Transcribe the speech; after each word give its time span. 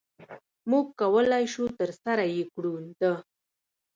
مونږ 0.69 0.87
کولی 0.99 1.43
شو 1.53 1.63
ترسره 1.79 2.25
يي 2.35 2.43
کړو 2.53 2.73
د 2.99 3.01